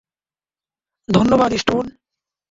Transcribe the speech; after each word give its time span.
ধন্যবাদ, 1.09 1.51
স্টোন। 1.53 1.85